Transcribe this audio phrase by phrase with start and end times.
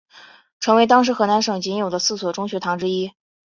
[0.59, 3.11] 成为当时河南省仅有的四所中学堂之一。